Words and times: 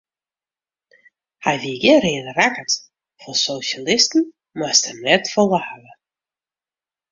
Hy 1.43 1.53
wie 1.61 1.77
gjin 1.83 2.01
reade 2.09 2.33
rakkert, 2.39 2.73
fan 3.19 3.35
sosjalisten 3.45 4.23
moast 4.57 4.83
er 4.89 4.97
net 5.05 5.25
folle 5.33 5.59
hawwe. 5.67 5.91